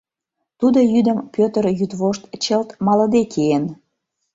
Тудо 0.59 0.79
йӱдым 0.91 1.19
Пӧтыр 1.33 1.65
йӱдвошт 1.79 2.23
чылт 2.43 2.69
малыде 2.85 3.21
киен. 3.31 3.65